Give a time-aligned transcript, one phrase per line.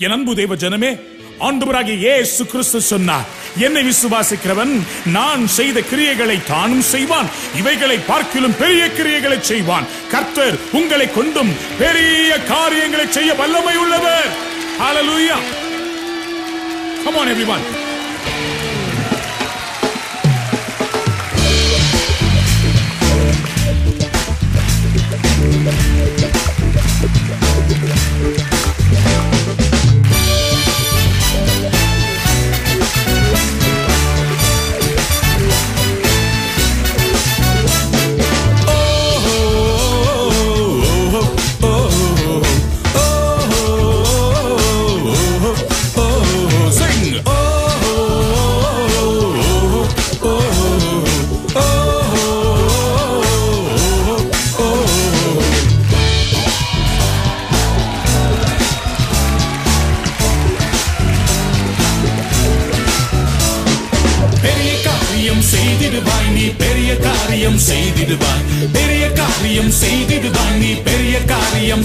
[0.00, 0.90] என் அன்பு தேவ ஜனமே
[1.46, 3.26] ஆண்டவராகிய இயேசு கிறிஸ்து சொன்னார்
[3.66, 4.72] என்னை விசுவாசிக்கிறவன்
[5.12, 9.88] நான் செய்த கிரியைகளை தானும் செய்வான் இவைகளை பார்க்கிலும் பெரிய கிரியைகளை செய்வான்.
[10.10, 14.30] கர்த்தர் உங்களை கொண்டும் பெரிய காரியங்களை செய்ய வல்லமை உள்ளவர்.
[14.78, 15.40] Hallelujah.
[17.04, 17.89] come on everyone.
[68.00, 71.84] காரியம் பெரிய காரியம் செய்திடுவாய் நீ பெரிய காரியம்.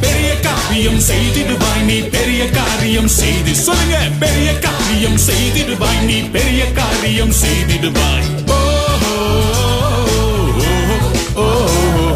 [0.00, 3.54] பெரிய காரியம் செய்திடுவாய் நீ பெரிய காரியம் செய்து.
[3.54, 8.26] சொல்லுங்க பெரிய காரியம் செய்திடுவாய் நீ பெரிய காரியம் செய்திடுவாய்.
[8.50, 8.60] ஓ
[11.36, 12.15] ஓ ஓ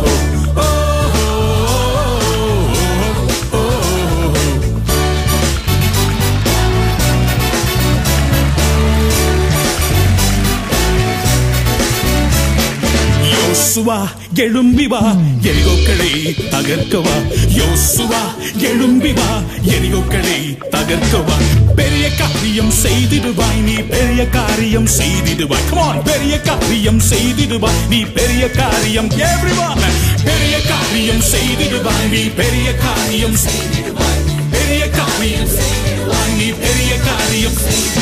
[13.70, 15.16] யோசுவா எழும்பி வா.
[15.42, 17.16] எரிகோக்களை தகர்க்கவா.
[17.56, 18.20] யோசுவா
[18.56, 19.42] எழும்பி வா.
[19.64, 21.36] எரிகோக்களை தகர்க்கவா.
[21.76, 25.68] பெரிய காரியம் செய்திடுவாய் நீ பெரிய காரியம் செய்திடுவாய்.
[25.68, 29.08] கமான் பெரிய காரியம் செய்திடுவாய் நீ பெரிய காரியம்.
[29.08, 29.82] Everyone
[30.24, 34.48] பெரிய காரியம் செய்திடுவாய் நீ பெரிய காரியம் செய்திடுவாய்.
[34.50, 37.99] பெரிய காரியம் செய்திடுவாய் நீ பெரிய காரியம் செய்திடுவாய்.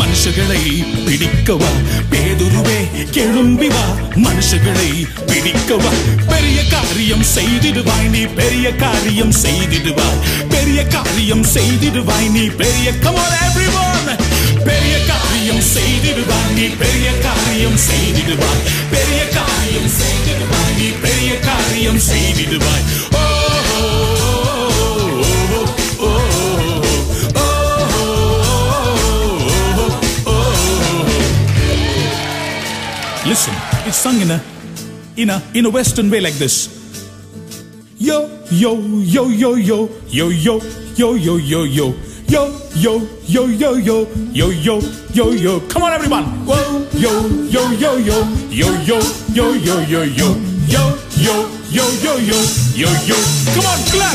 [0.00, 0.62] மனுஷகளை
[1.06, 1.70] பிடிக்கவா?
[2.10, 2.78] பேதுருவே
[3.14, 3.84] கெழும்பி வா
[4.24, 4.90] மனுஷகளை
[5.28, 5.92] பிடிக்கவா?
[6.28, 10.20] பெரிய காரியம் செய்திடுவாய் நீ பெரிய காரியம் செய்திடுவாய்.
[10.48, 14.08] பெரிய காரியம் செய்திடுவாய் நீ பெரிய கமல் everyone.
[14.64, 18.62] பெரிய காரியம் செய்திடுவாய் நீ பெரிய காரியம் செய்திடுவாய்.
[18.94, 22.84] பெரிய காரியம் செய்திடுவாய் நீ பெரிய காரியம் செய்திடுவாய்.
[23.14, 23.31] ஓ
[33.32, 33.54] Listen,
[33.88, 34.42] it's sung in a
[35.16, 36.68] in a in a western way like this.
[37.96, 40.60] Yo yo yo yo yo yo yo
[40.94, 41.94] yo yo yo yo
[42.28, 44.80] yo yo yo yo yo yo yo
[45.14, 45.60] yo yo.
[45.70, 46.24] Come on, everyone!
[46.44, 49.00] Whoa yo yo yo yo yo yo
[49.32, 50.28] yo yo yo yo
[50.68, 52.38] yo yo yo yo yo
[52.76, 53.16] yo yo.
[53.54, 54.12] Come on, clap!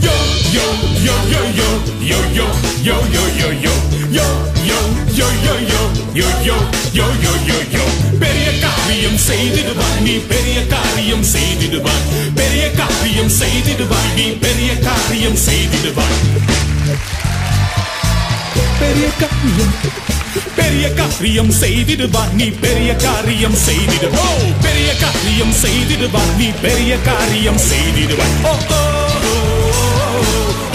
[0.00, 0.14] Yo
[0.56, 0.64] yo
[1.04, 1.68] yo yo yo
[2.00, 2.46] yo yo
[2.82, 4.26] yo yo yo yo யோ
[4.68, 4.78] யோ
[5.18, 5.80] யோ யோ யோ
[6.18, 6.56] யோ யோ
[6.96, 7.84] யோ யோ யோ யோ
[8.22, 12.04] பெரிய காரியம் செய்திடுவாய் நீ பெரிய காரியம் செய்திடுவாய்.
[12.36, 16.18] பெரிய காரியம் செய்திடுவாய் நீ பெரிய காரியம் செய்திடுவாய்.
[18.80, 19.74] பெரிய காரியம்
[20.58, 24.24] பெரிய காரியம் செய்திடுவா நீ பெரிய காரியம் செய்திடுவா
[24.62, 28.82] பெரிய காரியம் செய்திடுவா நீ பெரிய காரியம் செய்திடுவா ஓ ஓ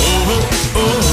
[0.03, 0.11] ஓ
[0.77, 1.12] ஓ ஓ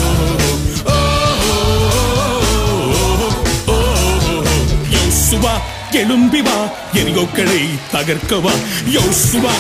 [5.31, 5.53] யோசுவா
[5.99, 6.55] எழும்பி வா
[7.01, 7.59] எரிகோக்களை
[7.93, 8.55] தகர்க்கவா.
[8.95, 9.53] யோசுவா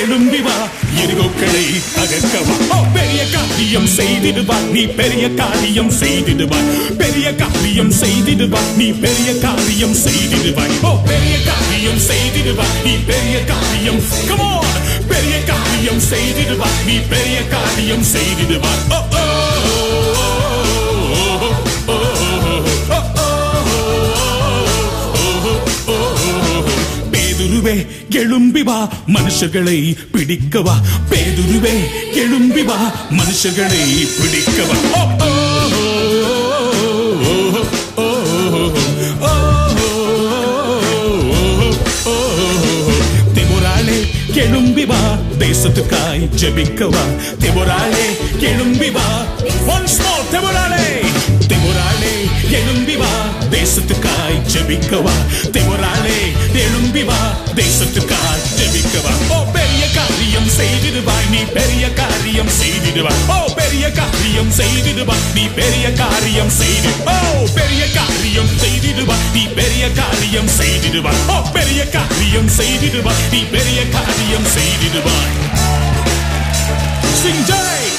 [0.00, 0.54] எழும்பி வா
[1.02, 1.64] எரிகோக்களை
[1.96, 2.54] தகர்க்கவா.
[2.96, 6.60] பெரிய காரியம் செய்திடுவா நீ பெரிய காரியம் செய்திடுவா.
[7.02, 10.76] பெரிய காரியம் செய்திடுவா நீ பெரிய காரியம் செய்திடுவாய்.
[10.82, 14.46] ஓ பெரிய காரியம் செய்திடுவா நீ பெரிய காரியம் come
[15.10, 19.15] பெரிய காரியம் செய்திடுவா நீ பெரிய காரியம் செய்திடுவா ஓ
[28.16, 28.78] எழும்பி வா
[29.08, 29.78] மனுஷர்களை
[30.12, 30.76] பிடிக்கவா
[31.10, 31.74] பேதுருவே
[32.22, 32.78] எழும்பி வா
[33.12, 33.82] மனுஷர்களை
[34.18, 35.32] பிடிக்கவா ஓ, ஓ,
[44.42, 45.00] எழும்பி வா
[45.40, 47.04] தேசத்துக்காய் ஜெபிக்கவா
[47.42, 48.06] தெமுராளே
[48.48, 49.06] எழும்பி வா
[49.68, 50.75] ஒன்ஸ் மோர் தெமுராளே
[53.76, 55.14] தேசத்துக்காய் ஜெபிக்கவா?
[55.54, 56.20] தேவராலே
[56.60, 57.18] எழும்பி வா
[57.58, 59.12] தேசத்துக்காய் ஜெபிக்கவா?
[59.28, 66.52] ஓ பெரிய காரியம் செய்திடுவாய் நீ பெரிய காரியம் செய்திடுவாய் ஓ பெரிய காரியம் செய்திடுவாய் நீ பெரிய காரியம்
[66.56, 67.18] செய்து ஓ
[67.58, 75.36] பெரிய காரியம் செய்திடுவாய் நீ பெரிய காரியம் செய்திடுவாய் ஓ பெரிய காரியம் செய்திடுவாய் நீ பெரிய காரியம் செய்திடுவாய்.
[77.20, 77.90] சிங் ஜெய்!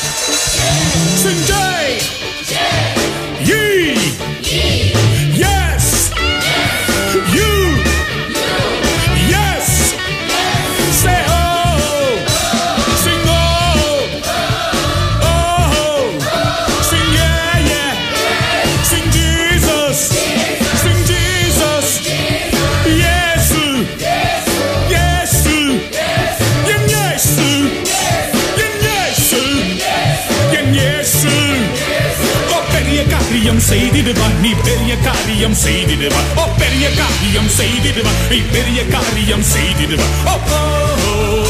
[33.69, 36.21] செய்திடுவா நீ பெரிய காரியம் செய்திடுவா.
[36.41, 40.07] ஓ பெரிய காரியம் செய்திடுவா நீ பெரிய காரியம் செய்திடுவா.
[40.33, 41.46] ஓ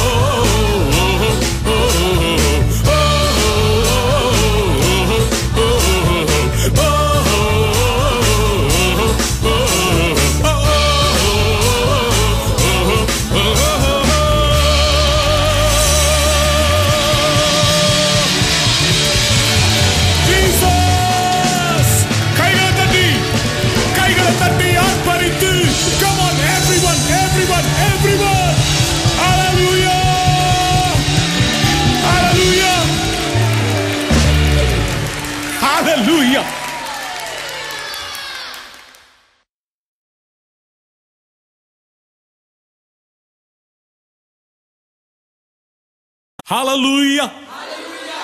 [46.47, 47.27] Hallelujah.
[47.27, 48.23] Hallelujah.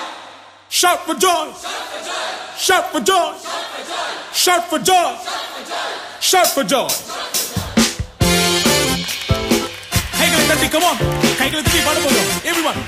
[0.70, 1.52] Shout for joy.
[2.56, 3.34] Shout for joy.
[4.32, 5.14] Shout for joy.
[5.20, 6.14] Shout for joy.
[6.20, 6.88] Shout for joy!
[10.18, 10.96] Hey கைகளை தட்டி come on.
[11.40, 12.30] கைகளை தட்டி பாட போறோம்.
[12.50, 12.80] Everyone.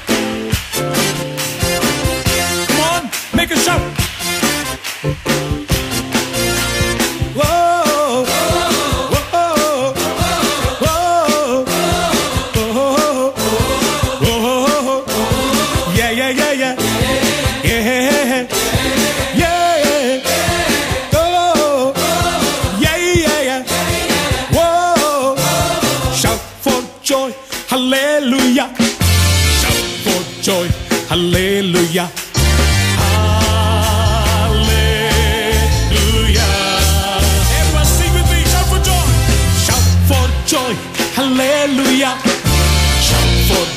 [2.70, 3.04] Come on,
[3.40, 3.84] make a shout.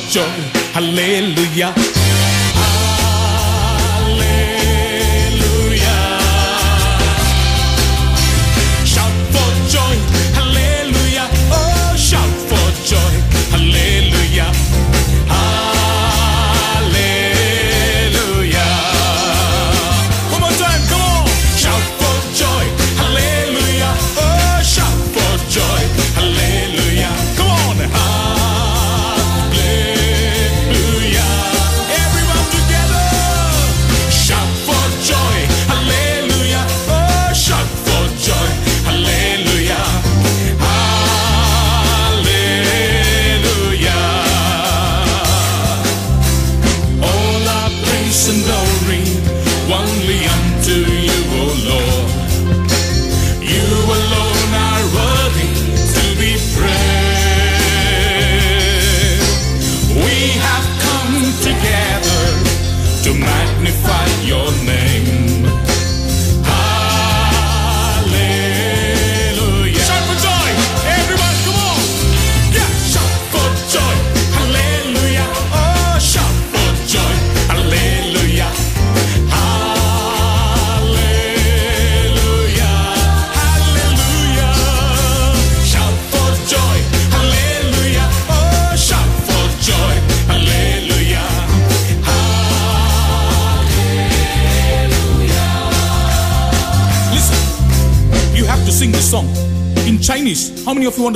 [0.10, 0.24] joy.
[0.74, 1.99] Hallelujah.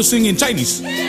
[0.04, 1.03] to sing in Chinese.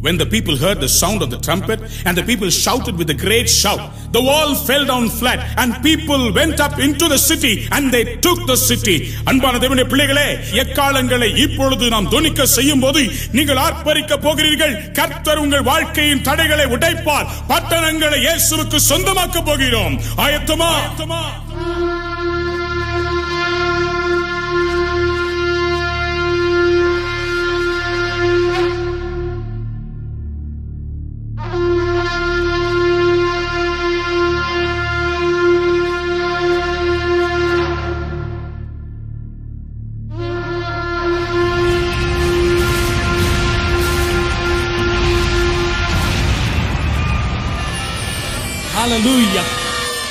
[0.00, 3.14] When the people heard the sound of the trumpet, and the people shouted with a
[3.16, 3.80] great shout,
[4.12, 8.40] the wall fell down flat, and people went up into the city, and they took
[8.46, 8.96] the city.
[9.30, 10.26] அன்பான தேவனுடைய பிள்ளைகளே
[10.62, 13.02] எக்காலங்களை இப்பொழுது நாம் துணிக்க செய்யும் போது
[13.36, 21.22] நீங்கள் ஆர்ப்பரிக்க போகிறீர்கள் கர்த்தர் உங்கள் வாழ்க்கையின் தடைகளை உடைப்பார் பட்டணங்களை இயேசுவுக்கு சொந்தமாக்க போகிறோம் ஆயத்தமா ஆயத்தமா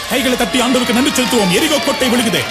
[0.09, 1.53] கைகளை தட்டி ஆண்டவருக்கு நன்றி செலுத்துவோம்.
[1.57, 2.41] எரிகோ கோட்டை விழுகுது.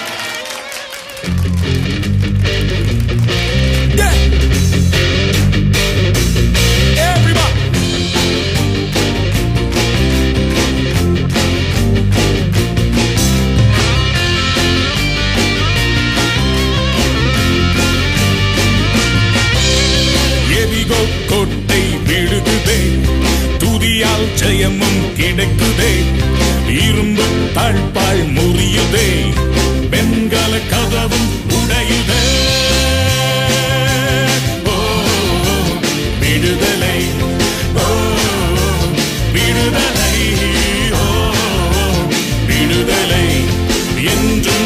[39.33, 40.15] விடுதலை
[42.49, 43.27] விடுதலை
[44.13, 44.58] என்று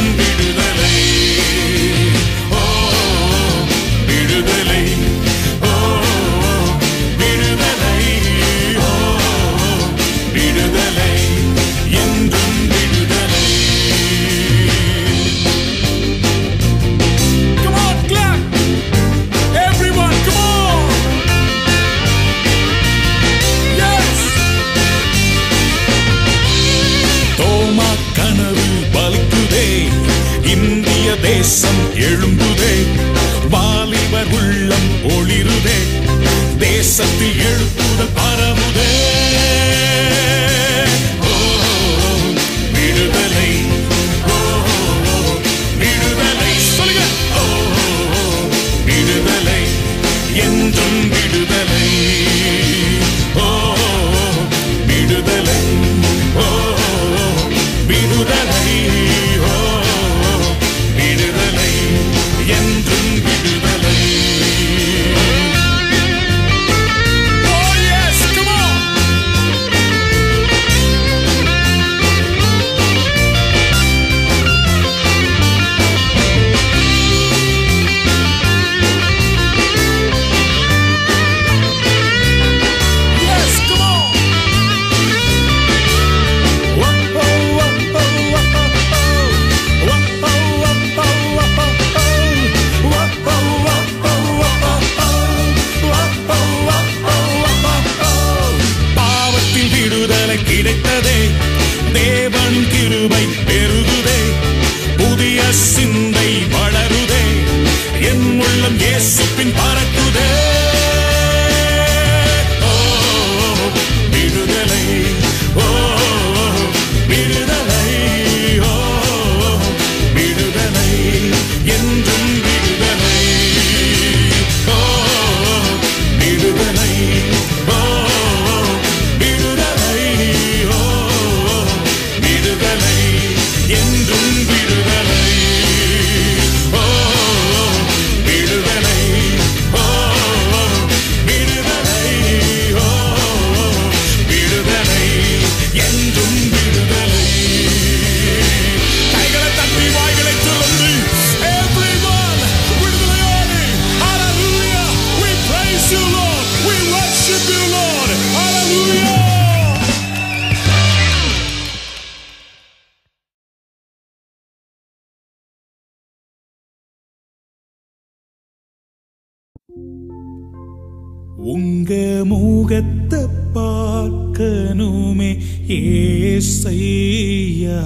[172.73, 173.15] முகத்த
[173.55, 175.27] பார்க்கணுமே
[175.75, 177.81] ஏசையா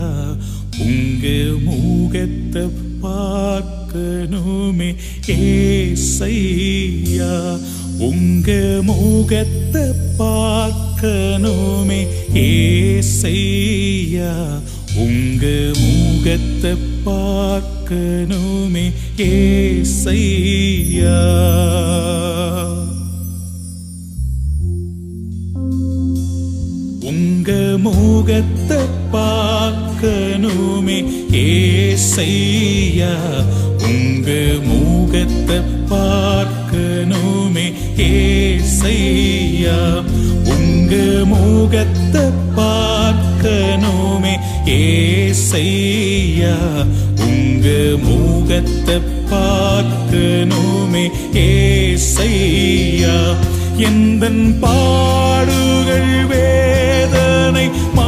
[0.84, 1.26] உங்க
[1.65, 2.56] முகத்த
[3.04, 4.88] பார்க்கணுமே
[5.36, 7.34] ஏசையா
[8.08, 8.50] உங்க
[8.89, 9.76] முகத்த
[10.21, 12.00] பார்க்கணுமே
[12.45, 14.34] ஏசையா
[15.06, 15.43] உங்க
[15.82, 16.73] முகத்தை
[17.10, 18.86] பார்க்கணுமே
[19.30, 21.19] ஏசையா
[27.17, 28.77] உங்க முகத்தை
[29.13, 30.97] பார்க்கணுமே.
[31.41, 33.13] ஏசையா
[33.89, 34.30] உங்க
[34.69, 35.58] முகத்தை
[35.91, 37.65] பார்க்கணுமே.
[37.97, 39.77] ஏசையா
[40.56, 40.93] உங்க
[41.25, 42.25] முகத்தை
[42.60, 44.34] பார்க்கணுமே.
[44.65, 46.56] ஏசையா
[47.27, 47.67] உங்க
[48.08, 48.97] முகத்தை
[49.34, 51.06] பார்க்கணுமே.
[51.34, 53.17] ஏசையா
[53.89, 56.47] எந்தன் பாடுகள் வே
[57.95, 58.06] mas...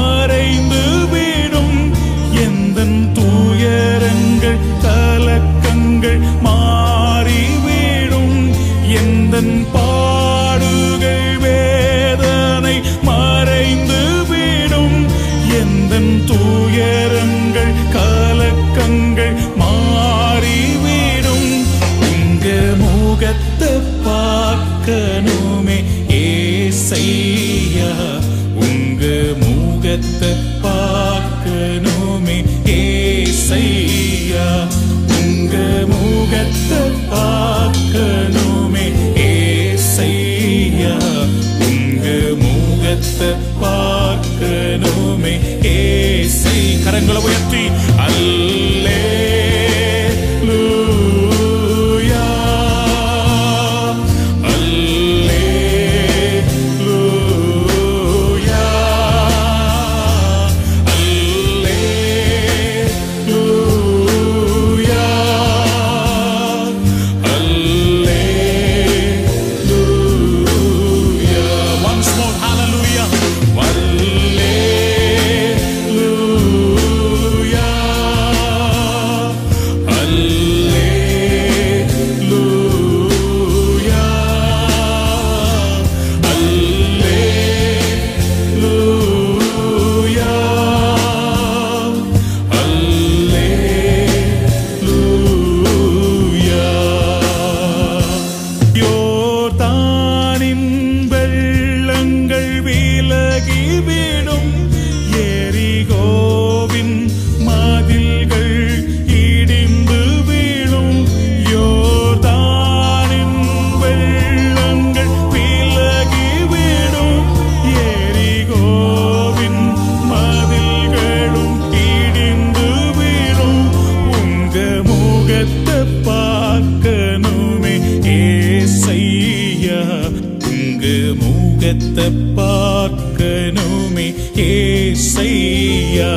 [130.82, 132.04] உங்கு முகத்தை
[132.36, 134.06] பார்க்கணுமே
[134.44, 136.12] ஏசையா.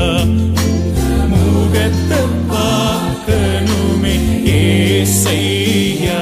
[1.33, 2.21] முகத்தை
[2.53, 4.15] பார்க்கணுமே
[4.53, 6.19] ஏசையா.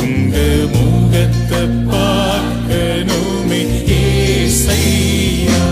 [0.00, 3.60] உங்கு முகத்தை பார்க்கணுமே
[4.00, 5.64] ஏசையா.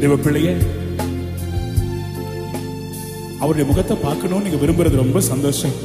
[0.00, 0.54] தேவ பிள்ளையே
[3.38, 5.76] அவருடைய முகத்தை பார்க்கணும்னு நீங்க விரும்புறது ரொம்ப சந்தோஷம்.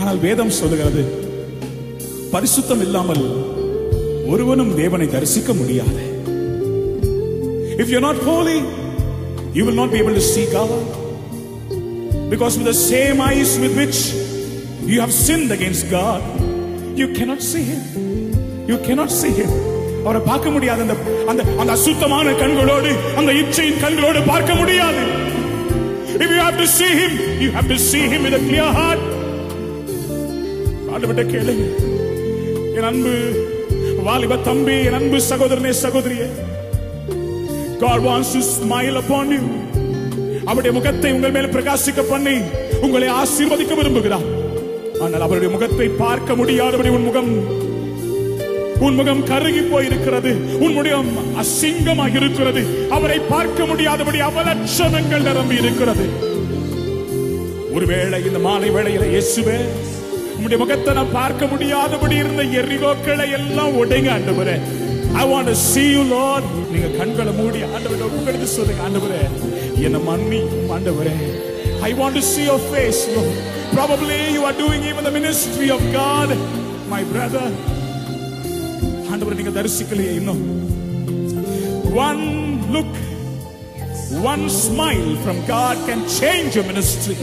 [0.00, 1.04] ஆனால் வேதம் சொல்லுகிறது
[2.36, 3.22] பரிசுத்தம் இல்லாமல்
[4.32, 6.02] ஒருவனும் தேவனை தரிசிக்க முடியாது
[7.82, 8.56] if you not holy
[9.54, 10.74] you will not be able to see God
[12.32, 14.02] because with same eyes with which
[14.92, 16.26] you have sinned against God
[16.94, 17.86] you cannot see him
[18.68, 19.56] you cannot see him
[20.04, 20.96] அவரை பார்க்க முடியாது அந்த
[21.30, 25.04] அந்த அந்த அசுத்தமான கண்களோடு அந்த இச்சையின் கண்களோடு பார்க்க முடியாது
[26.18, 29.02] If you have to see him, you have to see him with a clear heart.
[31.32, 31.64] கேளுங்க
[32.78, 33.12] என் அன்பு
[34.06, 36.26] வாலிப தம்பி என் அன்பு சகோதரனே சகோதரியே.
[37.82, 39.44] God wants to smile upon you.
[40.50, 42.34] அவருடைய முகத்தை உங்கள் மேல் பிரகாசிக்க பண்ணி
[42.86, 44.26] உங்களை ஆசீர்வதிக்க விரும்புகிறார்.
[45.04, 47.32] ஆனால் அவருடைய முகத்தை பார்க்க முடியாதபடி உன் முகம்
[48.86, 50.32] உன் முகம் கருகி போயிருக்கிறது.
[50.66, 50.78] உன்
[51.42, 52.64] அசிங்கமாக இருக்கிறது.
[52.98, 56.06] அவரை பார்க்க முடியாதபடி அவலட்சணங்கள் நிரம்பி இருக்கிறது.
[57.76, 59.58] ஒருவேளை இந்த மாலை வேளையில இயேசுவே
[60.46, 64.54] உம்முடைய முகத்தை நான் பார்க்க முடியாதபடி இருந்த எரிகோக்களை எல்லாம் உடைங்க ஆண்டவரே
[65.20, 69.18] I want to see you Lord நீங்க கண்களை மூடி ஆண்டவரே உங்களுக்கு சொல்லுங்க ஆண்டவரே
[69.86, 70.40] என்ன மன்னி
[70.76, 71.14] ஆண்டவரே
[71.88, 73.34] I want to see your face Lord
[73.72, 76.30] probably you are doing even the ministry of God
[76.94, 77.44] my brother
[79.10, 80.44] ஆண்டவரே நீங்க தரிசிக்கலையே இன்னும்
[82.06, 82.24] one
[82.76, 82.94] look
[84.32, 87.18] one smile from God can change your ministry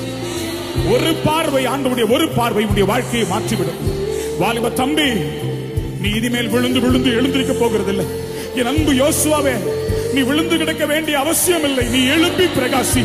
[0.94, 3.82] ஒரு பார்வை ஆண்டவருடைய ஒரு பார்வை உடைய வாழ்க்கையை மாற்றிவிடும்.
[4.40, 5.08] வாலிப தம்பி
[6.02, 8.06] நீ இனிமேல் விழுந்து விழுந்து எழுந்திருக்க போகிறதில்லை.
[8.56, 9.54] என் அன்பு யோசுவாவே
[10.14, 13.04] நீ விழுந்து கிடக்க வேண்டிய அவசியம் இல்லை நீ எழுப்பி பிரகாசி.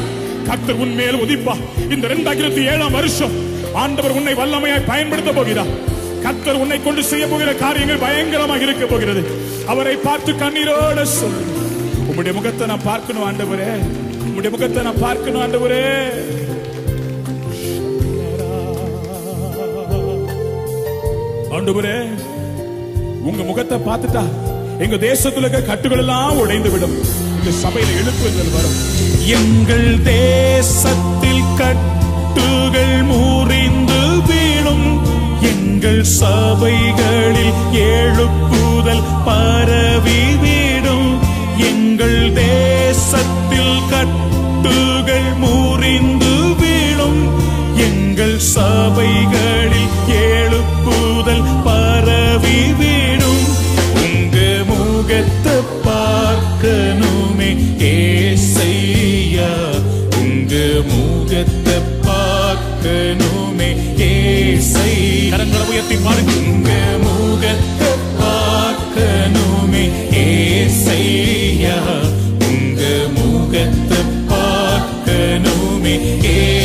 [0.49, 1.55] கர்த்தர் உன் மேல் உதிப்பா.
[1.91, 3.35] இந்த இரண்டாயிரத்தி ஏழாம் வருஷம்
[3.75, 5.73] ஆண்டவர் உன்னை வல்லமையாய் பயன்படுத்த போகிறார்.
[6.23, 9.23] கர்த்தர் உன்னை கொண்டு செய்ய போகிற காரியங்கள் பயங்கரமாக இருக்க போகிறது.
[9.67, 11.43] அவரை பார்த்து கண்ணீரோட சொல்லு.
[12.11, 13.71] உம்முடைய முகத்தை நான் பார்க்கணும் ஆண்டவரே.
[14.27, 15.85] உம்முடைய முகத்தை நான் பார்க்கணும் ஆண்டவரே.
[21.59, 21.97] ஆண்டவரே
[23.29, 24.23] உங்க முகத்தை பார்த்துட்டா
[24.85, 26.95] எங்க தேசத்துல இருக்க கட்டுகள் எல்லாம் உடைந்து விடும்
[27.39, 28.77] இந்த சபையில எழுப்புங்கள் வரும்.
[29.37, 34.87] எங்கள் தேசத்தில் கட்டுகள் முறிந்து வீழும்.
[35.51, 41.11] எங்கள் சபைகளில் எழுப்புதல் பரவி வீடும்.
[41.71, 47.23] எங்கள் தேசத்தில் கட்டுகள் முறிந்து வீழும்.
[47.89, 49.78] எங்கள் சபைகளில்
[52.41, 53.47] பரவி வீடும்
[54.03, 54.37] உங்க
[54.69, 55.55] முகத்தை
[55.87, 57.49] பார்க்கணுமே
[57.89, 59.49] ஏசையா.
[60.21, 60.53] உங்க
[60.91, 63.71] முகத்தை பார்க்கணுமே
[64.09, 64.93] ஏசை
[65.33, 66.71] கரங்களை உயர்த்தி பாருங்க உங்க
[67.05, 69.85] முகத்தை பார்க்கணுமே
[70.27, 71.77] ஏசையா.
[72.51, 72.83] உங்க
[73.19, 74.01] முகத்தை
[74.33, 75.97] பார்க்கணுமே
[76.35, 76.58] ஏசையா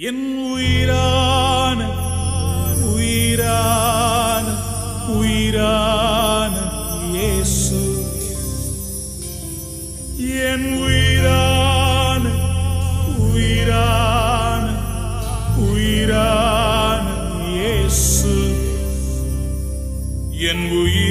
[0.00, 1.80] என் உயிரான
[2.94, 4.46] உயிரான
[5.08, 6.54] உயிரான
[7.12, 7.80] இயேசு.
[10.18, 12.24] என் உயிரான
[13.18, 14.66] உயிரான
[15.56, 17.06] உயிரான
[17.52, 18.36] இயேசு.
[20.30, 21.07] என் உயிர்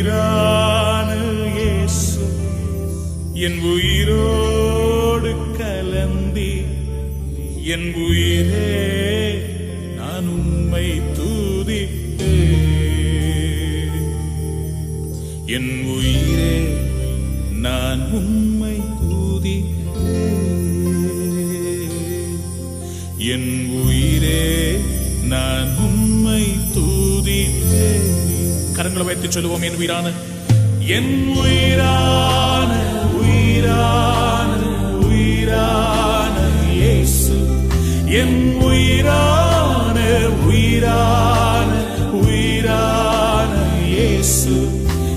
[7.73, 8.67] என் உயிரே
[9.97, 10.86] நான் உம்மை
[11.17, 12.34] தூதிப்பே
[15.45, 16.53] என் உயிரே
[17.65, 20.15] நான் உம்மை தூதிப்பே
[23.32, 23.51] என்
[23.84, 24.45] உயிரே
[25.23, 26.43] நான் உம்மை
[26.75, 27.86] தூதிப்பே
[28.77, 30.08] கரங்களை வைத்து சொல்லுவோம் என் உயிரான.
[30.95, 32.71] என் உயிரான
[33.21, 34.26] உயிரான.
[38.10, 40.00] என் உயிரான
[40.46, 41.72] உயிரான
[42.12, 43.54] உயிரான
[43.88, 44.70] இயேசு.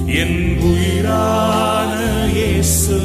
[0.07, 1.98] என் உயிரான
[2.35, 2.98] இயேசு.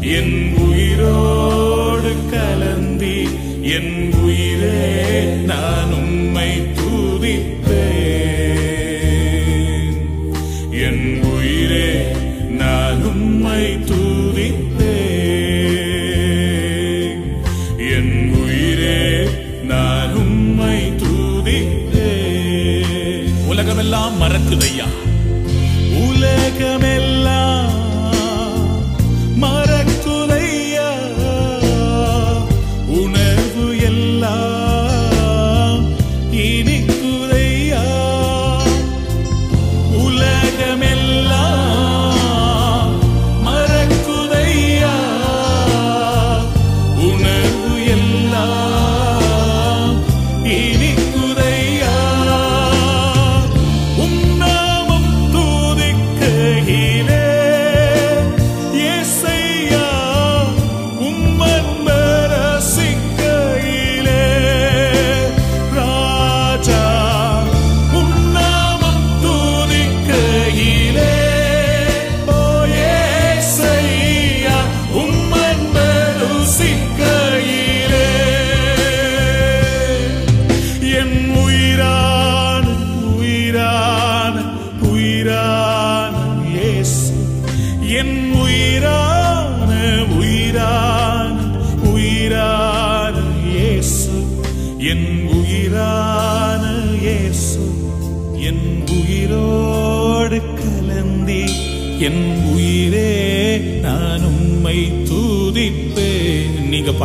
[0.00, 3.28] என் உயிரோடு கலந்தி
[3.62, 6.03] என் உயிரே நானும்
[26.54, 27.03] 每个。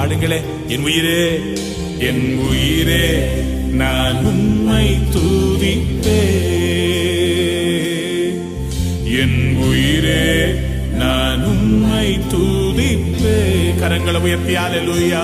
[0.10, 0.38] பாடுங்களே
[0.74, 1.18] என் உயிரே
[2.08, 3.04] என் உயிரே
[3.80, 6.22] நான் உம்மை துதிப்பே
[9.20, 10.24] என் உயிரே
[10.96, 13.38] நான் உம்மை துதிப்பே
[13.82, 15.24] கரங்களை உயர்த்தியாலே லூயா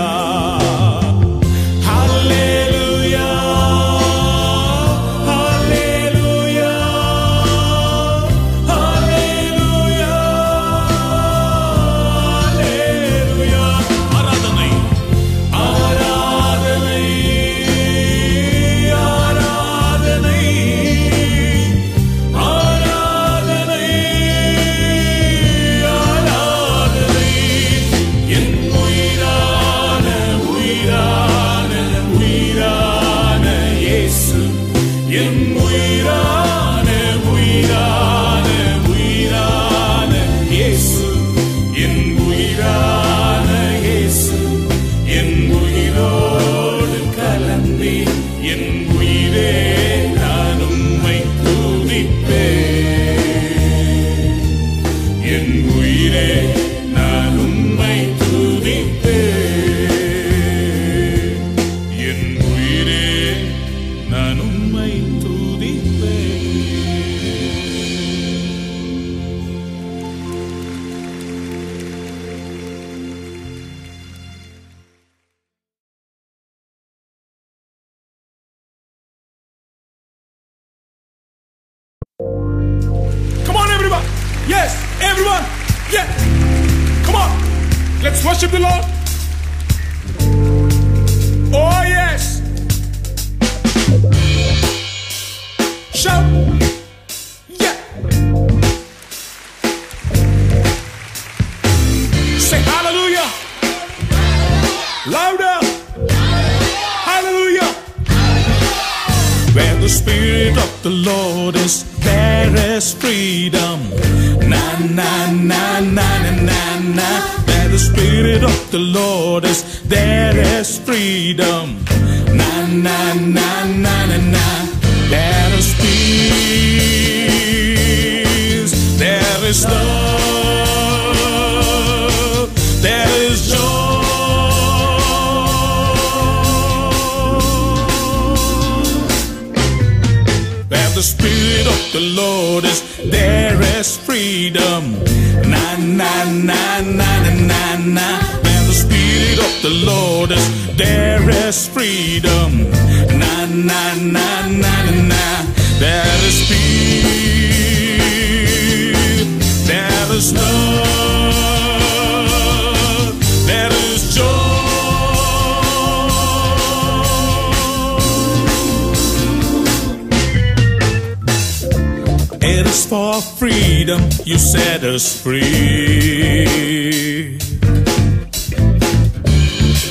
[173.25, 176.45] freedom, you set us free.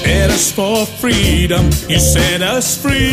[0.07, 3.13] It is for freedom, you set us free.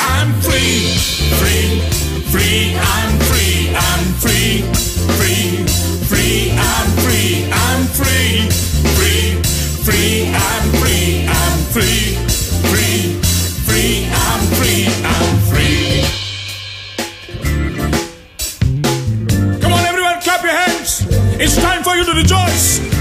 [0.00, 0.94] I'm free,
[1.40, 1.80] free,
[2.32, 4.87] free, I'm free, I'm free,
[21.50, 22.97] It's time for you to rejoice.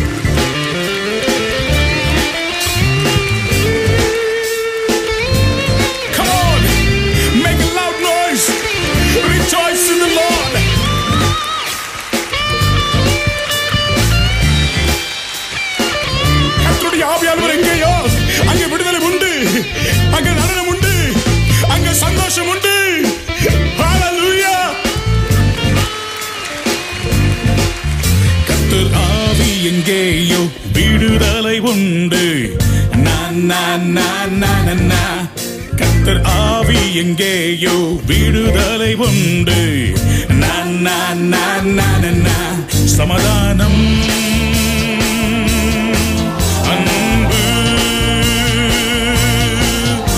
[31.78, 32.56] உண்டு.
[35.76, 39.62] கத்தர் ஆவி எங்கேயோ விடுதலை உண்டு.
[42.86, 44.00] சமாதானம்.
[46.72, 47.44] அன்பு.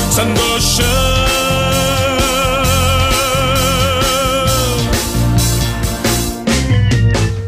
[0.10, 0.88] சந்தோஷம்.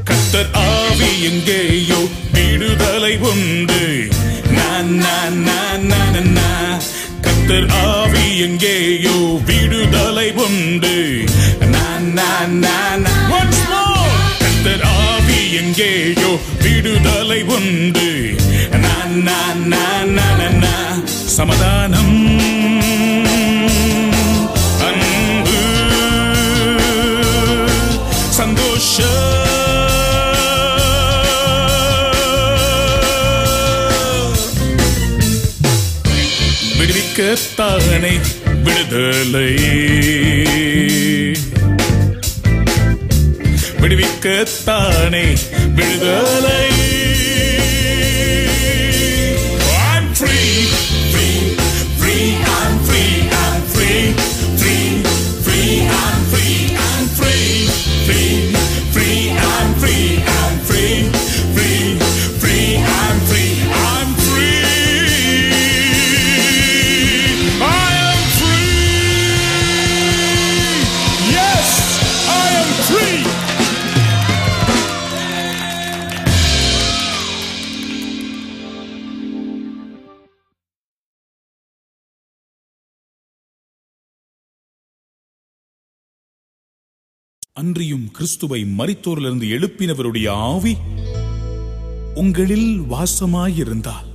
[0.03, 3.70] கத்தர் ஆவி எங்கேயோ விடுதலை உண்டு.
[7.51, 11.23] கர்த்தர் ஆவி எங்கேயோ விடுதலை உண்டு.
[14.39, 18.35] கர்த்தர் ஆவி எங்கேயோ விடுதலை உண்டு.
[21.25, 22.39] சமதானம்.
[24.79, 25.59] அன்பு.
[28.29, 29.30] சந்தோஷம்.
[37.21, 38.19] விடுவிக்கத்தானே
[38.63, 39.49] விடுதலை.
[43.81, 45.25] விடுவிக்கத்தானே
[45.75, 47.00] விடுதலை.
[87.61, 90.77] அன்றியும் கிறிஸ்துவை மறித்தோரிலிருந்து எழுப்பினவருடைய ஆவி
[92.15, 94.07] உங்களில் வாசமாயிருந்தால்.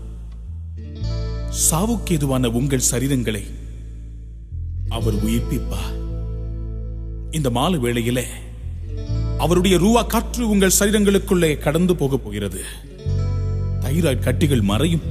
[1.71, 3.43] சாவுக்கேதுவான உங்கள் சரீரங்களை
[4.89, 5.95] அவர் உயிர்ப்பிப்பார்.
[7.31, 8.23] இந்த மாலை வேளையில
[9.39, 12.63] அவருடைய ரூவா காற்று உங்கள் சரீரங்களுக்குள்ளே கடந்து போக போகிறது.
[13.81, 15.03] தைராய்டு கட்டிகள் மறையும்.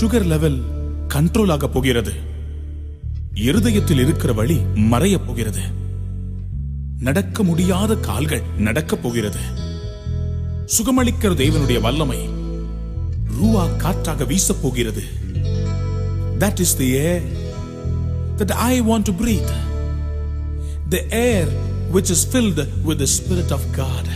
[0.00, 0.60] சுகர் லெவல்
[1.08, 2.12] கண்ட்ரோல் ஆக போகிறது.
[3.34, 5.84] இருதயத்தில் இருக்கிற வழி மறைய போகிறது.
[7.00, 9.42] நடக்க முடியாத கால்கள் நடக்க போகிறது
[10.76, 12.20] சுகமளிக்கிற தேவனுடைய வல்லமை
[13.38, 15.02] ரூவா காற்றாக வீசப் போகிறது
[16.38, 17.26] that is the air
[18.38, 19.54] that I want to breathe
[20.88, 21.52] the air
[21.90, 24.06] which is filled with the Spirit of God,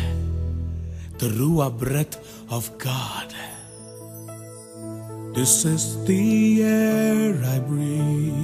[1.18, 2.16] the Ruah breath
[2.50, 3.28] of God.
[5.32, 8.39] This is the air I breathe.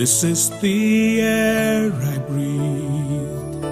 [0.00, 3.64] This is the air I breathe.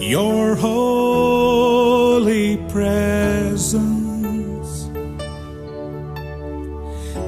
[0.00, 4.88] Your holy presence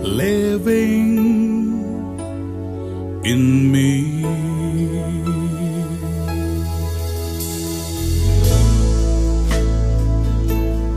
[0.00, 1.18] living
[3.22, 4.22] in me.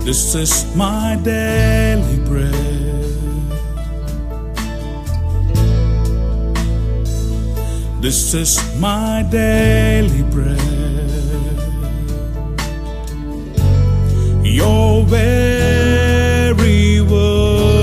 [0.06, 1.87] This is my daily
[8.08, 10.62] This is my daily bread.
[14.46, 17.76] Your very word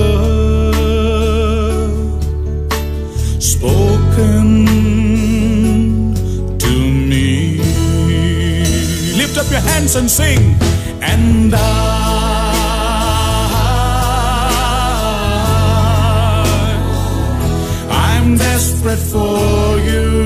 [3.39, 4.67] spoken
[6.57, 6.75] to
[7.11, 7.59] me.
[9.19, 10.57] Lift up your hands and sing.
[11.03, 11.74] And I
[18.85, 20.24] spread for you.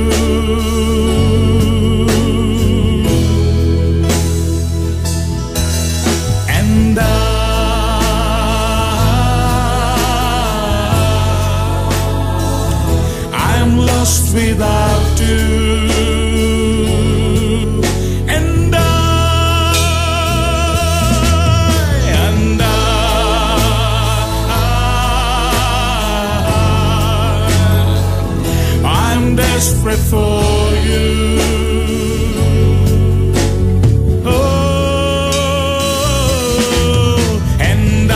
[29.87, 30.43] desperate for
[30.87, 31.39] you.
[36.05, 38.15] Oh, and I,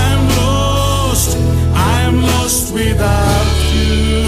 [0.00, 1.30] I'm lost,
[1.72, 4.18] I'm lost without you.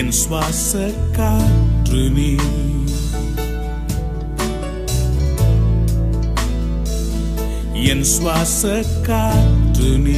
[0.00, 0.70] என் சுவாச
[1.16, 2.28] காற்று நீ
[7.87, 8.61] என் சுவாச
[9.07, 10.15] காற்று நீ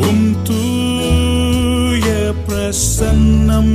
[0.00, 2.06] உம் தூய
[2.46, 3.74] பிரசன்னம்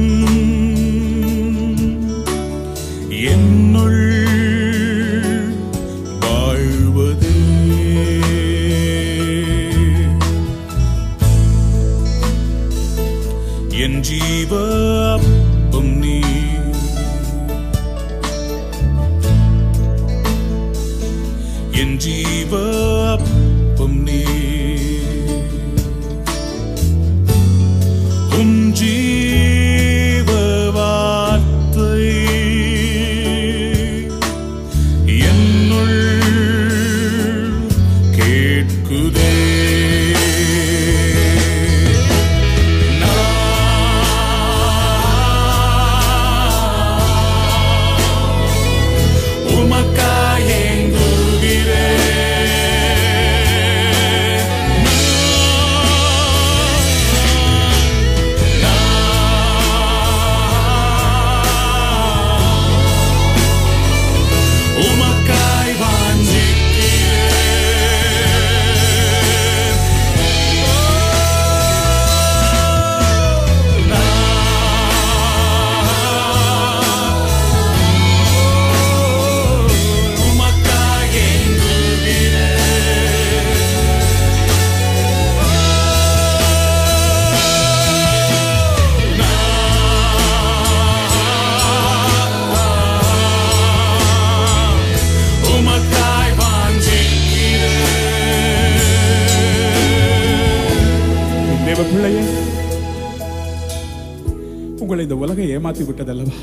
[104.86, 106.34] உங்களை இந்த உலகம் ஏமாத்தி விட்டதல்லவா?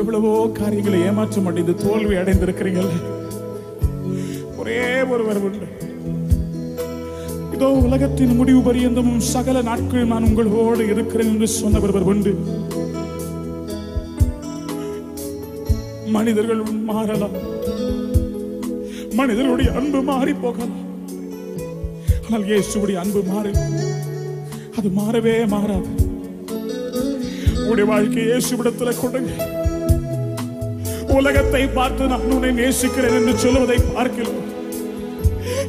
[0.00, 2.90] எவ்வளவோ காரியங்களை ஏமாற்றம் அடைந்து தோல்வி அடைந்திருக்கிறீர்கள்.
[4.60, 4.78] ஒரே
[5.14, 5.66] ஒருவர் உண்டு.
[7.54, 12.32] இதோ உலகத்தின் முடிவு பரியந்தமும் சகல நாட்கள் நான் உங்களோடு இருக்கிறேன் என்று சொன்னவர் ஒருவர் உண்டு.
[16.16, 17.36] மனிதர்கள் மாறலாம்.
[19.20, 20.78] மனிதர்களுடைய அன்பு மாறி போகலாம்.
[22.24, 23.54] ஆனால் இயேசுடைய அன்பு மாறி
[24.78, 25.95] அது மாறவே மாறாது.
[27.70, 29.32] உடைய வாழ்க்கையை இயேசுவிடத்துல கொடுங்க.
[31.16, 34.42] உலகத்தை பார்த்து நான் உன்னை நேசிக்கிறேன் என்று சொல்லுவதை பார்க்கிறோம்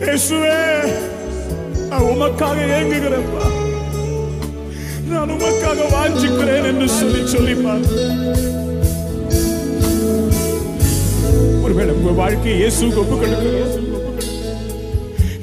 [0.01, 0.55] இயேசுவே
[1.89, 3.45] நான் உமக்காக ஏங்குகிறேன்ப்பா
[5.11, 7.85] நான் உமக்காக வாஞ்சிக்கிறேன் என்று சொல்லி சொல்லிப்பார்
[11.63, 13.85] ஒருவேளை உங்க வாழ்க்கையை இயேசுக்கு ஒப்பு கொடுக்கிறோம்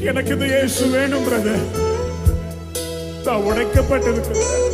[0.05, 1.65] எனக்கு இந்த இயேசு வேணும் பிரதர்
[3.27, 4.74] நான் உடைக்கப்பட்டிருக்கிறேன்.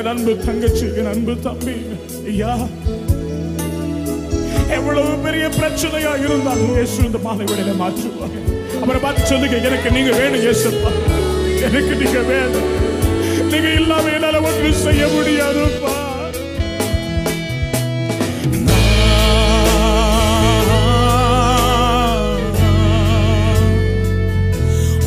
[0.00, 1.74] என் அன்பு தங்கச்சி என் அன்பு தம்பி.
[2.30, 2.52] ஐயா
[4.76, 8.38] எவ்வளவு பெரிய பிரச்சனையா இருந்தாலும் இயேசு இந்த மாலை வேளையில மாற்றுவாங்க
[8.82, 10.92] அவரை பார்த்து சொல்லுங்க எனக்கு நீங்க வேணும் இயேசுப்பா.
[11.68, 12.68] எனக்கு நீங்க வேணும்.
[13.52, 15.94] நீங்க இல்லாம என்னால ஒன்று செய்ய முடியாதுப்பா.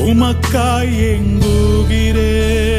[0.08, 2.73] உமக்காய் எங்குகிறேன்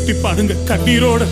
[0.00, 1.22] கரங்களை பாடுங்க கண்ணீரோட.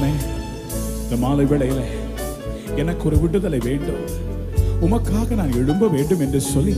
[0.00, 0.12] தகப்பனே
[1.02, 1.80] இந்த மாலை வேளையில
[2.82, 4.02] எனக்கு ஒரு விடுதலை வேண்டும்.
[4.86, 6.74] உமக்காக நான் எழும்ப வேண்டும் என்று சொல்லி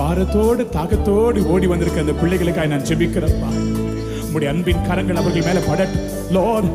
[0.00, 3.50] பாரத்தோடு தாகத்தோடு ஓடி வந்திருக்க அந்த பிள்ளைகளுக்காக நான் ஜெபிக்கிறப்பா
[4.24, 6.06] உங்களுடைய அன்பின் கரங்கள் அவர்கள் மேல படட்டும்.
[6.31, 6.65] Lord,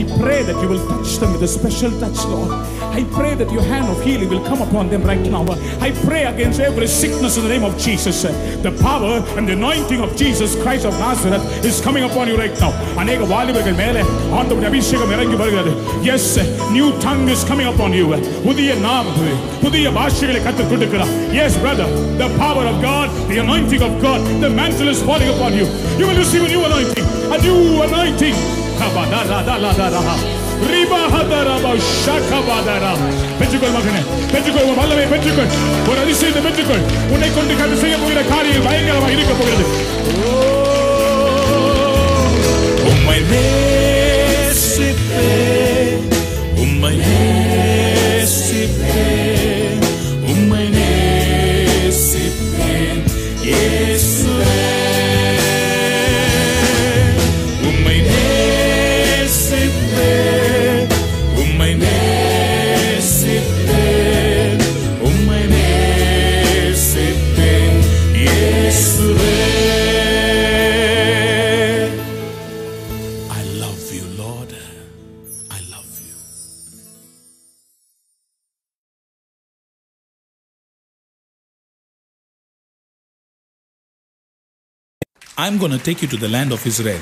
[0.00, 2.50] I pray that you will touch them with a special touch, Lord.
[2.98, 5.42] I pray that your hand of healing will come upon them right now.
[5.80, 8.22] I pray against every sickness in the name of Jesus.
[8.66, 12.56] The power and the anointing of Jesus Christ of Nazareth is coming upon you right
[12.64, 12.70] now.
[13.02, 14.02] அநேக வாலிபர்கள் மேலே
[14.38, 15.72] ஆண்டவருடைய அபிஷேகம் இறங்கி வருகிறது
[16.14, 16.30] yes
[16.76, 18.06] new tongue is coming upon you
[18.48, 19.10] புதிய நாம்
[19.64, 21.12] புதிய பாஷைகளை கற்றுக் கொடுக்கிறார்
[21.44, 25.52] yes brother the power of God the anointing of God the mantle is falling upon
[25.60, 25.66] you
[26.00, 28.63] you will receive a new anointing a new anointing kabadadadadadaha ரிபஹதரப ஷகபதரா.
[33.39, 34.01] பெற்றுக்கொள் மகனே
[34.31, 34.63] பெற்றுக்கொள்.
[34.63, 35.49] உன் வல்லமை பெற்றுக்கொள்.
[35.89, 36.81] ஒரு அதிசயத்தை பெற்றுக்கொள்.
[37.09, 39.63] உன்னை கொண்டு கண்டு செய்ய போகிற காரியம் பயங்கரமாக இருக்க போகிறது.
[40.25, 40.27] ஓ,
[42.89, 44.49] உம்மை நேசிப்பேன்
[46.55, 49.81] உம்மை நேசிப்பேன்
[50.27, 53.03] உம்மை நேசிப்பேன்.
[53.43, 54.14] இயேசுவே
[85.37, 87.01] I'm going to take you to the land of Israel.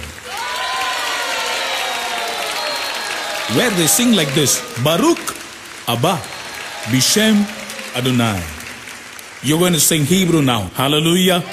[3.55, 5.21] Where they sing like this Baruch
[5.87, 6.17] Abba
[6.89, 7.45] Bishem
[7.95, 8.41] Adonai.
[9.43, 10.71] You're going to sing Hebrew now.
[10.73, 11.43] Hallelujah.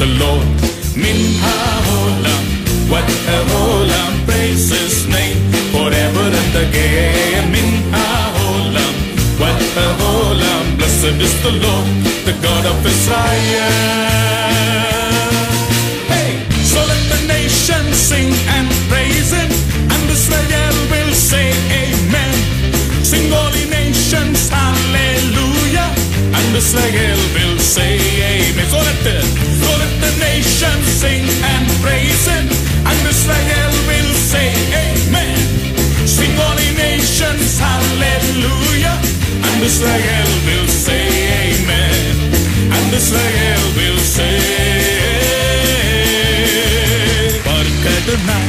[0.00, 0.48] the Lord.
[0.96, 2.44] Min haolam,
[2.88, 3.04] what
[3.60, 5.40] olam, praise His name
[5.72, 7.52] forever and again.
[7.52, 8.08] Minha
[8.48, 8.94] olam,
[9.40, 11.88] whatever olam, blessed is the Lord,
[12.24, 13.76] the God of Israel.
[16.12, 16.32] Hey,
[16.72, 19.50] so let the nations sing and praise Him,
[19.92, 22.32] and Israel will say Amen.
[23.04, 25.88] Sing all the nations, Hallelujah,
[26.36, 27.19] and Israel
[39.62, 41.04] Israel will say
[41.44, 42.16] amen,
[42.74, 44.40] and Israel will say,
[47.44, 48.46] Baruch Adonai,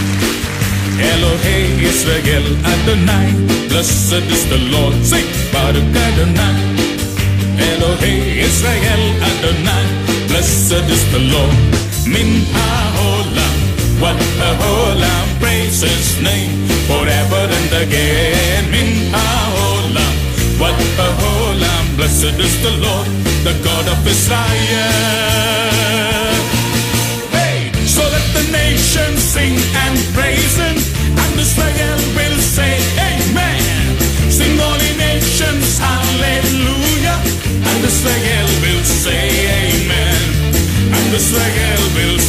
[1.11, 3.27] Elohei Israel Adonai,
[3.69, 4.95] blessed is the Lord.
[5.03, 6.55] Sing Baruch Adonai,
[7.69, 9.85] Elohei Israel Adonai,
[10.29, 11.57] blessed is the Lord.
[12.13, 13.57] Min haolam,
[14.01, 16.55] what a holam, praise His name
[16.87, 18.63] forever and again.
[18.71, 19.70] Min haolam,
[20.61, 23.07] what a holam, blessed is the Lord,
[23.41, 24.37] the God of Israel.
[27.33, 30.77] Hey, so let the nations sing and praise him,
[31.17, 32.77] and Israel will say
[33.09, 33.61] amen.
[34.29, 37.17] Sing all ye nations, hallelujah,
[37.69, 39.25] and Israel will say
[39.65, 40.21] amen,
[40.95, 42.20] and Israel will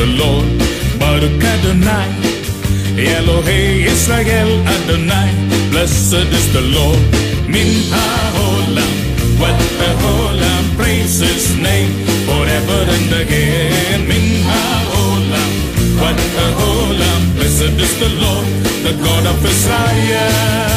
[0.00, 0.48] the Lord.
[0.98, 2.08] Baruch Adonai,
[2.96, 5.28] Elohei Israel Adonai,
[5.70, 7.02] blessed is the Lord.
[7.52, 8.94] Min haolam,
[9.40, 11.92] what a holam, praise His name
[12.28, 14.00] forever and again.
[14.08, 15.50] Min haolam,
[16.00, 18.46] what a holam, blessed is the Lord,
[18.86, 20.69] the God of Israel.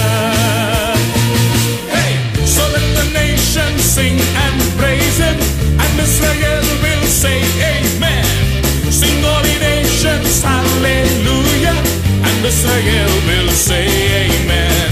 [12.54, 13.86] Israel will say
[14.26, 14.89] amen.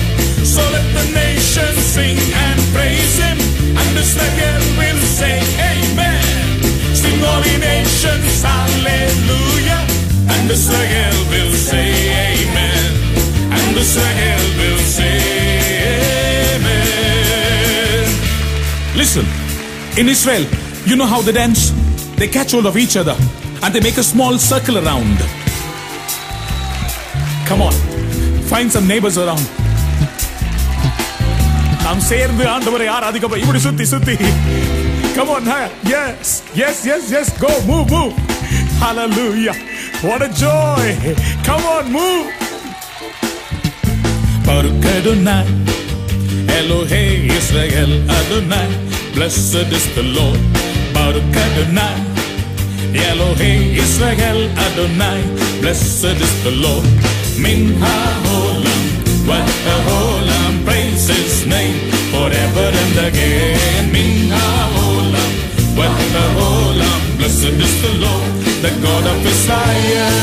[0.53, 3.37] So let the nations sing and praise him,
[3.79, 5.37] and Israel will say
[5.71, 6.33] amen.
[7.01, 9.81] Sing all ye nations, hallelujah,
[10.33, 11.89] and Israel will say
[12.31, 12.89] amen,
[13.57, 15.15] and Israel will say
[16.55, 18.07] amen.
[19.01, 19.25] Listen,
[19.99, 20.45] in Israel,
[20.89, 21.61] you know how they dance?
[22.19, 23.15] They catch hold of each other
[23.63, 25.19] and they make a small circle around.
[27.50, 27.74] Come on,
[28.52, 29.46] find some neighbors around.
[31.84, 34.16] நாம் சேர்ந்து ஆண்டவரை ஆராதிக்க போய் இப்படி சுத்தி சுத்தி
[35.16, 35.66] Come on, huh?
[35.92, 36.30] yes,
[36.60, 38.14] yes, yes, yes, go, move, move.
[38.82, 39.54] Hallelujah.
[40.06, 40.84] What a joy.
[41.46, 42.26] Come on, move.
[44.46, 45.38] Baruch Adonai,
[46.58, 47.06] Elohei
[47.38, 48.66] Israel Adonai,
[49.14, 50.38] blessed is the Lord.
[50.96, 51.94] Baruch Adonai,
[52.93, 55.21] Elohei Israel Adonai,
[55.61, 56.85] blessed is the Lord.
[57.39, 58.83] Min haolam,
[59.27, 61.77] what a holam, praise His name
[62.11, 63.91] forever and again.
[63.91, 65.31] Min haolam,
[65.77, 65.91] what
[66.23, 68.31] a holam, blessed is the Lord,
[68.65, 70.17] the God of Israel.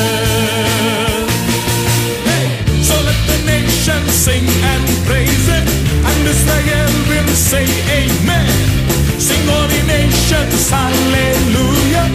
[2.28, 2.46] Hey,
[2.82, 5.66] so let the nations sing and praise Him,
[6.08, 8.17] and Israel will say Amen.
[9.28, 12.08] Sing all the nations, Hallelujah,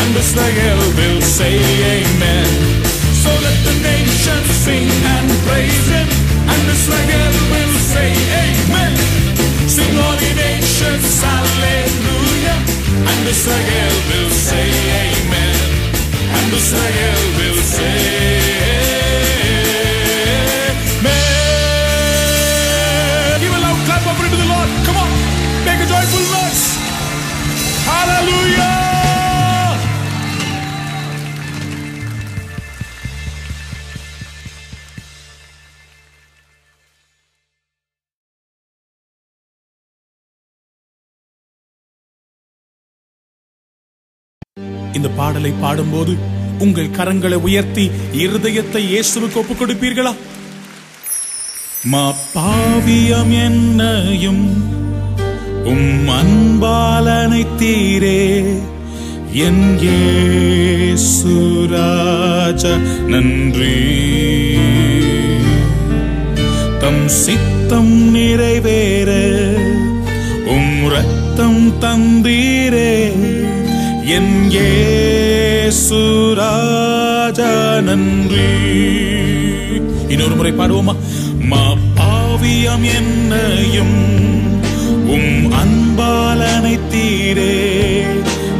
[0.00, 1.56] and Israel will say
[1.96, 2.44] Amen.
[3.22, 6.08] So let the nations sing and praise Him,
[6.52, 8.12] and Israel will say
[8.44, 8.92] Amen.
[9.66, 12.60] Sing all the nations, Hallelujah,
[13.10, 14.68] and Israel will say
[15.08, 15.56] Amen,
[16.36, 18.47] and Israel will say
[44.94, 46.12] இந்த பாடலை பாடும்போது
[46.58, 47.84] உங்கள் கரங்களை உயர்த்தி
[48.22, 50.12] இருதயத்தை இயேசுவுக்கு ஒப்புக் கொடுப்பீர்களா?
[51.84, 54.42] மா பாவியம் என்னையும்
[55.68, 58.44] உம் அன்பாலனை தீரே.
[59.32, 59.78] என்
[60.96, 63.96] ஏசுராஜ நன்றி.
[66.78, 69.12] தம் சித்தம் நிறைவேற
[70.46, 73.12] உம் ரத்தம் தந்தீரே.
[74.04, 76.20] என் ஏசுராஜ
[77.80, 78.50] நன்றி.
[80.08, 80.96] இன்னொரு முறை பாடுவோமா?
[81.40, 84.07] மா பாவியம் என்னையும்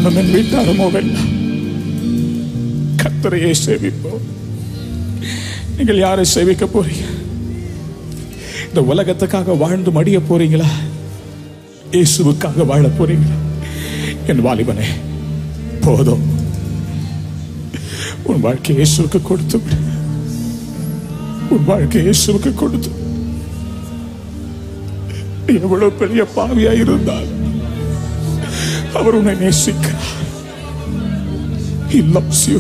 [0.03, 1.33] நானும் என் வீட்டாருமோ வெல்லாம்
[3.01, 4.23] கத்தரையே சேவிப்போம்.
[5.77, 7.03] நீங்கள் யாரை சேவிக்க போறீங்க?
[8.67, 10.69] இந்த உலகத்துக்காக வாழ்ந்து மடிய போறீங்களா?
[11.95, 13.37] இயேசுவுக்காக வாழ போறீங்களா?
[14.33, 14.87] என் வாலிபனே
[15.85, 16.25] போதும்.
[18.29, 19.59] உன் வாழ்க்கை இயேசுக்கு கொடுத்து
[21.53, 22.91] உன் வாழ்க்கை இயேசுக்கு கொடுத்து
[25.59, 27.29] எவ்வளவு பெரிய பாவியா இருந்தால்
[28.93, 30.09] அவர் உன்னை நேசிக்கிறார்
[31.93, 32.59] He loves you.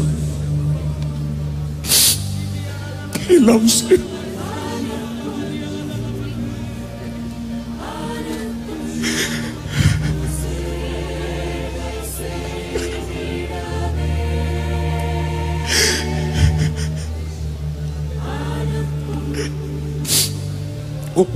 [3.25, 3.97] He loves you.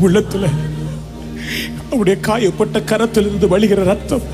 [0.05, 0.45] உள்ளத்துல
[1.91, 4.25] அவருடைய காயப்பட்ட கரத்திலிருந்து வழிகிற ரத்தம்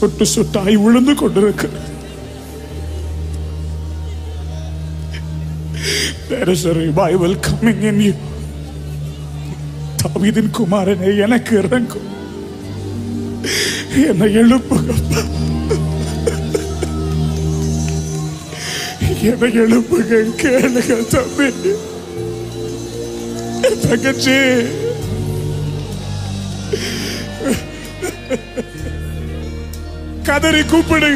[0.00, 1.88] சொட்டு சொட்டாய் விழுந்து கொண்டிருக்கிறது
[6.30, 8.12] There is a revival coming in you.
[10.00, 12.06] தாவிதின் குமாரனே எனக்கு இறங்கும்
[14.04, 15.22] என்னை எழுப்புங்கப்பா
[19.30, 21.48] என்னை எழுப்புங்க கேளுங்க தம்பி.
[23.86, 24.36] தங்கச்சி.
[30.28, 31.10] கதறி கூப்பிடு.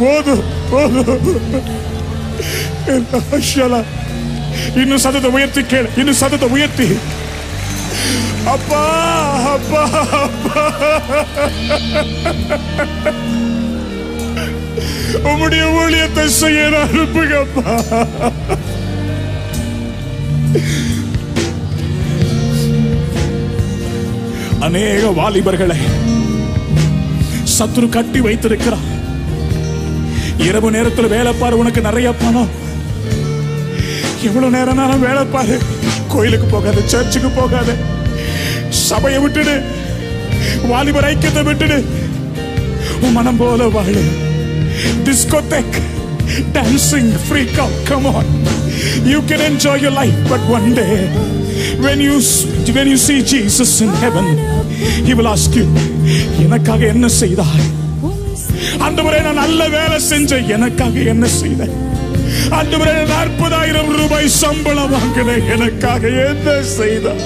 [0.00, 1.22] போதும் போதும்.
[4.82, 6.88] இன்னும் சதத்தை உயர்த்தி கேளு இன்னும் சதத்தை உயர்த்தி.
[8.54, 8.82] அப்பா
[9.54, 9.82] அப்பா
[10.26, 10.62] அப்பா.
[15.30, 17.74] உம்முடைய ஊழியத்தை செய்ய அனுப்புங்கப்பா
[24.66, 25.78] அநேக வாலிபர்களை
[27.58, 28.86] சத்துரு கட்டி வைத்திருக்கிறான்
[30.38, 32.48] இரவு நேரத்தில் வேலை பாரு உனக்கு நிறைய பணம்.
[34.22, 35.58] எவ்வளவு நேரம் வேலை பாரு
[36.08, 37.74] கோயிலுக்கு போகாத சர்ச்சுக்கு போகாத.
[38.68, 39.62] சபையை விட்டுடு.
[40.66, 41.84] வாலிபர் ஐக்கியத்தை விட்டுடு.
[43.02, 44.04] உன் மனம் போல வாழு.
[45.04, 45.76] Discotheque
[46.52, 48.32] dancing free come come on
[49.04, 50.86] you can enjoy your life but one day
[51.84, 52.16] when you
[52.76, 54.26] when you see Jesus in heaven
[55.06, 55.66] he will ask you
[56.44, 57.66] எனக்காக என்ன செய்தாய்?
[58.86, 61.62] ஆண்டவரே நான் நல்ல வேலை செஞ்ச எனக்காக என்ன செய்த
[62.58, 67.22] ஆண்டவரே நான் நாற்பதாயிரம் ரூபாய் சம்பளம் வாங்கின எனக்காக என்ன செய்தார்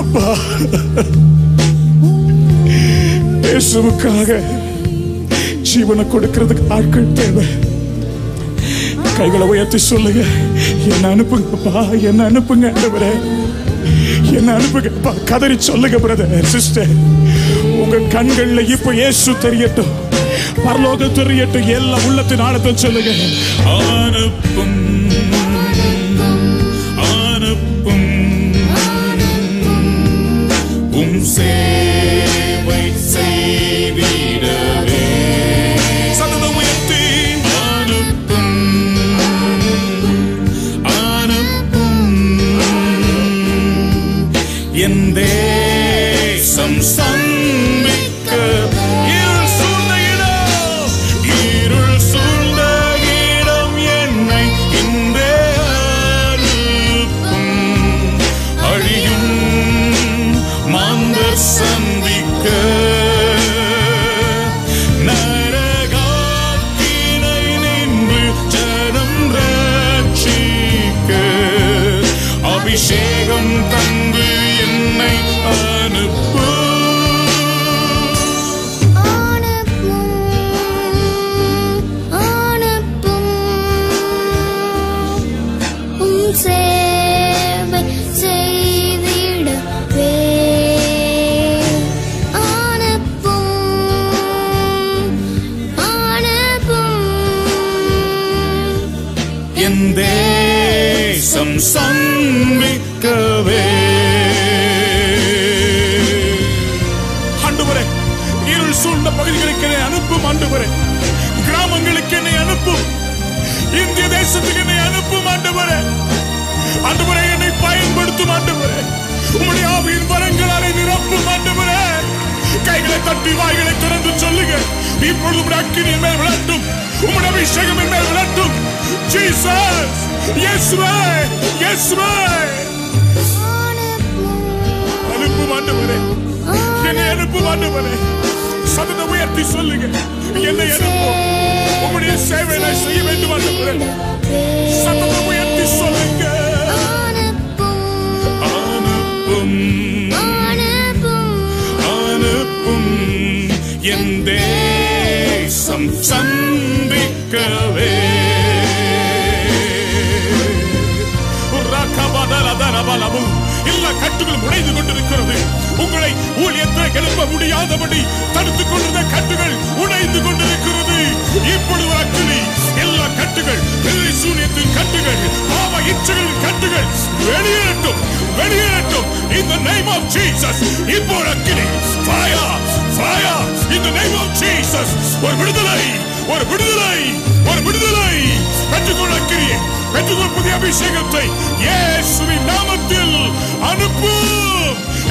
[0.00, 0.26] அப்பா
[3.46, 4.30] இயேசுவுக்காக
[5.70, 7.44] ஜீவனை கொடுக்கிறதுக்கு ஆட்கள் தேவை.
[9.16, 10.22] கைகளை உயர்த்தி சொல்லுங்க.
[10.88, 13.20] என்ன அனுப்புங்கப்பா என்ன அனுப்புங்க ஆண்டவரே.
[14.32, 16.86] என்ன அனுப்புங்கப்பா கதறி சொல்லுங்க பிரதர் சிஸ்டர்
[17.64, 19.92] உங்க கண்கள்ல இப்ப ஏசு தெரியட்டும்.
[20.64, 21.66] பரலோகம் தெரியட்டும்.
[21.66, 23.10] எல்லா உள்ளத்தின் ஆழத்தை சொல்லுங்க.
[23.64, 24.78] அனுப்பும்.
[26.96, 28.08] அனுப்பும்.
[30.90, 31.89] உம் சே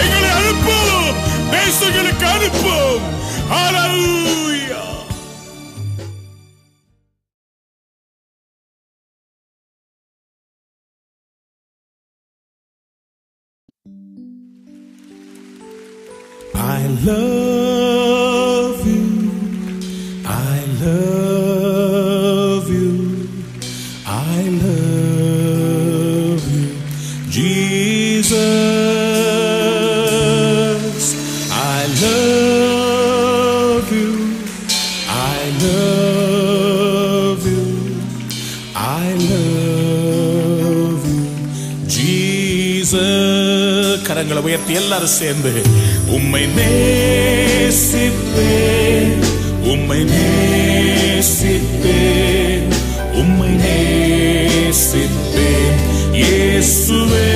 [0.04, 1.08] எங்களை அனுப்பும்
[1.56, 3.06] தேசங்களுக்கு அனுப்பும்
[3.54, 4.82] ஹalleluya
[16.56, 17.59] I love
[44.80, 45.52] எல்லாரும் சேர்ந்து
[46.16, 48.48] உம்மை நேசிப்பே
[49.72, 51.98] உம்மை நேசிப்பே
[53.22, 55.50] உம்மை நேசிப்பே
[56.20, 57.28] இயேசுவே